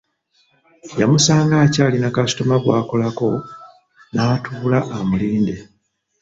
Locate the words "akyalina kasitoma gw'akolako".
1.65-3.29